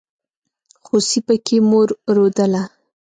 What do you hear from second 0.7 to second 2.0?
خوسي پکې مور